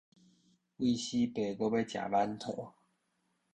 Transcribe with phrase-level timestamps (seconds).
[0.03, 0.09] 畏死爸閣
[1.85, 2.73] 欲食饅頭